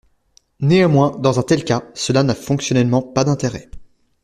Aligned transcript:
Néanmoins, 0.61 1.11
dans 1.19 1.39
un 1.39 1.43
tel 1.43 1.63
cas, 1.63 1.83
cela 1.93 2.23
n'a 2.23 2.33
fonctionnellement 2.33 3.03
pas 3.03 3.23
d'intérêt. 3.23 3.69